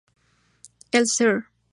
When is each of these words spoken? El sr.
El 0.91 1.05
sr. 1.05 1.45